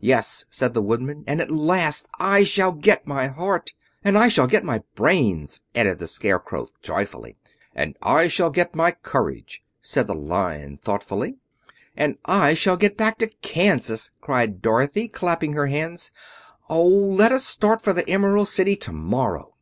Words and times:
"Yes," 0.00 0.46
said 0.48 0.72
the 0.72 0.80
Woodman, 0.80 1.22
"at 1.26 1.50
last 1.50 2.08
I 2.18 2.44
shall 2.44 2.72
get 2.72 3.06
my 3.06 3.26
heart." 3.26 3.74
"And 4.02 4.16
I 4.16 4.28
shall 4.28 4.46
get 4.46 4.64
my 4.64 4.82
brains," 4.94 5.60
added 5.74 5.98
the 5.98 6.08
Scarecrow 6.08 6.68
joyfully. 6.80 7.36
"And 7.74 7.94
I 8.00 8.26
shall 8.28 8.48
get 8.48 8.74
my 8.74 8.92
courage," 8.92 9.62
said 9.82 10.06
the 10.06 10.14
Lion 10.14 10.78
thoughtfully. 10.78 11.36
"And 11.94 12.16
I 12.24 12.54
shall 12.54 12.78
get 12.78 12.96
back 12.96 13.18
to 13.18 13.26
Kansas," 13.42 14.12
cried 14.22 14.62
Dorothy, 14.62 15.08
clapping 15.08 15.52
her 15.52 15.66
hands. 15.66 16.10
"Oh, 16.70 16.86
let 16.88 17.30
us 17.30 17.44
start 17.44 17.82
for 17.82 17.92
the 17.92 18.08
Emerald 18.08 18.48
City 18.48 18.76
tomorrow!" 18.76 19.56